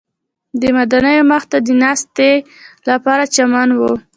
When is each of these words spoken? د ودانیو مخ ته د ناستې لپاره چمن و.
د 0.61 0.63
ودانیو 0.75 1.27
مخ 1.31 1.43
ته 1.51 1.57
د 1.67 1.69
ناستې 1.81 2.31
لپاره 2.89 3.23
چمن 3.35 3.69
و. 3.75 3.81